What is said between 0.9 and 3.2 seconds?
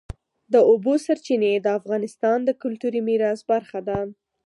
سرچینې د افغانستان د کلتوري